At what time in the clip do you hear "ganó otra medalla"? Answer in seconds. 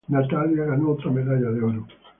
0.65-1.51